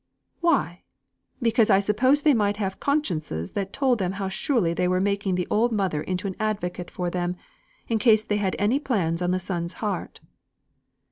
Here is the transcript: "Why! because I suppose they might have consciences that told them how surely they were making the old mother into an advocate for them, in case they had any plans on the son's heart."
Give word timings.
"Why! 0.39 0.81
because 1.43 1.69
I 1.69 1.79
suppose 1.79 2.23
they 2.23 2.33
might 2.33 2.57
have 2.57 2.79
consciences 2.79 3.51
that 3.51 3.71
told 3.71 3.99
them 3.99 4.13
how 4.13 4.29
surely 4.29 4.73
they 4.73 4.87
were 4.87 4.99
making 4.99 5.35
the 5.35 5.45
old 5.51 5.71
mother 5.71 6.01
into 6.01 6.25
an 6.25 6.35
advocate 6.39 6.89
for 6.89 7.11
them, 7.11 7.35
in 7.87 7.99
case 7.99 8.23
they 8.23 8.37
had 8.37 8.55
any 8.57 8.79
plans 8.79 9.21
on 9.21 9.29
the 9.29 9.37
son's 9.37 9.73
heart." 9.73 10.19